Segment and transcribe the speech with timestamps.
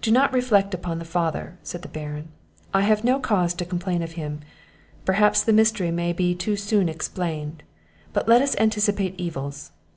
[0.00, 2.28] "Do not reflect upon the father," said the Baron;
[2.72, 4.42] "I have no cause to complain of him;
[5.04, 7.64] perhaps the mystery may be too soon explained;
[8.12, 9.72] but let us not anticipate evils.